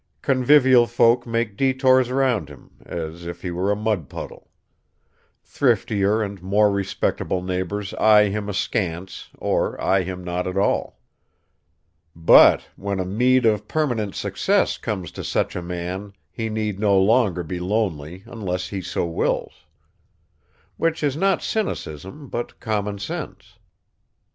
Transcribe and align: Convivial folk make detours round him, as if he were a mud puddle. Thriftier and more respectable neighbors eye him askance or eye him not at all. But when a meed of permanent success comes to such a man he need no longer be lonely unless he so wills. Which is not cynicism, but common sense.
Convivial 0.23 0.87
folk 0.87 1.27
make 1.27 1.55
detours 1.55 2.09
round 2.09 2.49
him, 2.49 2.71
as 2.83 3.27
if 3.27 3.43
he 3.43 3.51
were 3.51 3.71
a 3.71 3.75
mud 3.75 4.09
puddle. 4.09 4.49
Thriftier 5.45 6.23
and 6.23 6.41
more 6.41 6.71
respectable 6.71 7.43
neighbors 7.43 7.93
eye 7.93 8.29
him 8.29 8.49
askance 8.49 9.29
or 9.37 9.79
eye 9.79 10.01
him 10.01 10.23
not 10.23 10.47
at 10.47 10.57
all. 10.57 10.97
But 12.15 12.63
when 12.75 12.99
a 12.99 13.05
meed 13.05 13.45
of 13.45 13.67
permanent 13.67 14.15
success 14.15 14.79
comes 14.79 15.11
to 15.11 15.23
such 15.23 15.55
a 15.55 15.61
man 15.61 16.13
he 16.31 16.49
need 16.49 16.79
no 16.79 16.97
longer 16.99 17.43
be 17.43 17.59
lonely 17.59 18.23
unless 18.25 18.69
he 18.69 18.81
so 18.81 19.05
wills. 19.05 19.65
Which 20.77 21.03
is 21.03 21.15
not 21.15 21.43
cynicism, 21.43 22.27
but 22.27 22.59
common 22.59 22.97
sense. 22.97 23.59